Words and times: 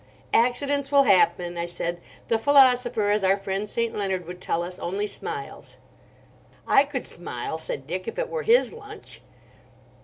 "Accidents 0.33 0.91
will 0.91 1.03
happen," 1.03 1.59
I 1.59 1.67
said. 1.67 2.01
"The 2.27 2.39
philosopher—as 2.39 3.23
our 3.23 3.37
friend 3.37 3.69
St. 3.69 3.95
Leonard 3.95 4.25
would 4.25 4.41
tell 4.41 4.63
us—only 4.63 5.05
smiles." 5.05 5.77
"I 6.67 6.85
could 6.85 7.05
smile," 7.05 7.59
said 7.59 7.85
Dick, 7.85 8.07
"if 8.07 8.17
it 8.17 8.27
were 8.29 8.41
his 8.41 8.73
lunch." 8.73 9.21